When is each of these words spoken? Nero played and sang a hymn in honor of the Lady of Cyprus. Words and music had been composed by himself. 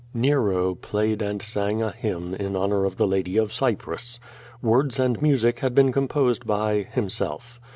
Nero 0.15 0.73
played 0.73 1.21
and 1.21 1.43
sang 1.43 1.83
a 1.83 1.91
hymn 1.91 2.33
in 2.33 2.55
honor 2.55 2.85
of 2.85 2.97
the 2.97 3.05
Lady 3.05 3.37
of 3.37 3.53
Cyprus. 3.53 4.19
Words 4.59 4.97
and 4.99 5.21
music 5.21 5.59
had 5.59 5.75
been 5.75 5.91
composed 5.91 6.43
by 6.47 6.87
himself. 6.91 7.61